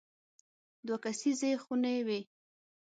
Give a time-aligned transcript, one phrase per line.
[0.85, 2.19] دوه کسیزې خونې وې.